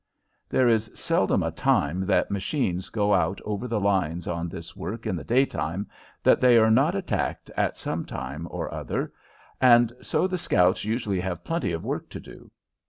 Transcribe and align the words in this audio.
There 0.49 0.67
is 0.67 0.89
seldom 0.95 1.43
a 1.43 1.51
time 1.51 2.07
that 2.07 2.31
machines 2.31 2.89
go 2.89 3.13
out 3.13 3.39
over 3.45 3.67
the 3.67 3.79
lines 3.79 4.27
on 4.27 4.49
this 4.49 4.75
work 4.75 5.05
in 5.05 5.15
the 5.15 5.23
daytime 5.23 5.87
that 6.23 6.41
they 6.41 6.57
are 6.57 6.71
not 6.71 6.95
attacked 6.95 7.51
at 7.55 7.77
some 7.77 8.05
time 8.07 8.47
or 8.49 8.73
other, 8.73 9.13
and 9.61 9.93
so 10.01 10.25
the 10.25 10.39
scouts 10.39 10.85
usually 10.85 11.19
have 11.19 11.43
plenty 11.43 11.71
of 11.71 11.85
work 11.85 12.09
to 12.09 12.19
do. 12.19 12.49